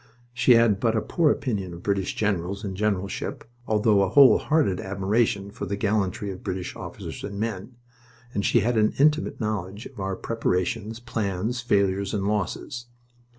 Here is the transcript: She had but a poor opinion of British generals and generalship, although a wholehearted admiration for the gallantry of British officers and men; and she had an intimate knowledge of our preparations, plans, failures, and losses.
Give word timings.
She 0.33 0.53
had 0.55 0.79
but 0.79 0.97
a 0.97 1.01
poor 1.01 1.29
opinion 1.29 1.75
of 1.75 1.83
British 1.83 2.15
generals 2.15 2.63
and 2.63 2.75
generalship, 2.75 3.47
although 3.67 4.01
a 4.01 4.09
wholehearted 4.09 4.79
admiration 4.79 5.51
for 5.51 5.67
the 5.67 5.75
gallantry 5.75 6.31
of 6.31 6.43
British 6.43 6.75
officers 6.75 7.23
and 7.23 7.39
men; 7.39 7.75
and 8.33 8.43
she 8.43 8.61
had 8.61 8.77
an 8.77 8.93
intimate 8.97 9.39
knowledge 9.39 9.85
of 9.85 9.99
our 9.99 10.15
preparations, 10.15 10.99
plans, 10.99 11.61
failures, 11.61 12.15
and 12.15 12.27
losses. 12.27 12.87